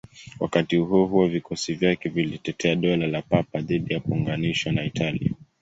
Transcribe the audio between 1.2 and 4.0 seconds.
vikosi vyake vilitetea Dola la Papa dhidi ya